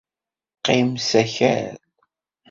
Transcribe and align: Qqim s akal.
Qqim 0.57 0.89
s 1.07 1.09
akal. 1.21 1.75